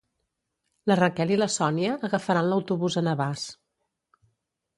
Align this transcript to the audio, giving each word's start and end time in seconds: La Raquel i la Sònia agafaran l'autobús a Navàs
La 0.91 0.95
Raquel 0.99 1.33
i 1.35 1.37
la 1.41 1.49
Sònia 1.57 1.99
agafaran 2.09 2.49
l'autobús 2.53 2.99
a 3.03 3.05
Navàs 3.11 3.45